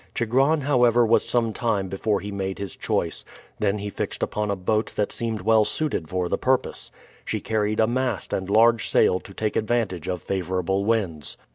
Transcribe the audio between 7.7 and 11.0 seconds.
a mast and large sail to take advantage of favorable